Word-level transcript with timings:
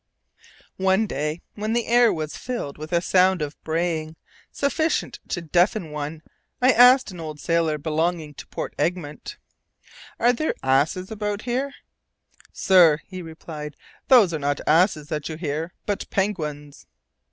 One 0.81 1.05
day, 1.05 1.41
when 1.53 1.73
the 1.73 1.85
air 1.85 2.11
was 2.11 2.35
filled 2.35 2.79
with 2.79 2.91
a 2.91 3.01
sound 3.03 3.39
of 3.43 3.63
braying, 3.63 4.15
sufficient 4.51 5.19
to 5.27 5.41
deafen 5.43 5.91
one, 5.91 6.23
I 6.59 6.71
asked 6.71 7.11
an 7.11 7.19
old 7.19 7.39
sailor 7.39 7.77
belonging 7.77 8.33
to 8.33 8.47
Port 8.47 8.73
Egmont, 8.79 9.37
"Are 10.19 10.33
there 10.33 10.55
asses 10.63 11.11
about 11.11 11.43
here?" 11.43 11.75
"Sir," 12.51 13.01
he 13.05 13.21
replied, 13.21 13.75
"those 14.07 14.33
are 14.33 14.39
not 14.39 14.59
asses 14.65 15.09
that 15.09 15.29
you 15.29 15.35
hear, 15.37 15.71
but 15.85 16.09
penguins." 16.09 16.87